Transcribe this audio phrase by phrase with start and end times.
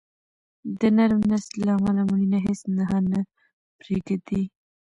[0.79, 3.19] د نرم نسج له امله مړینه هیڅ نښه نه
[3.79, 4.43] پرېږدي.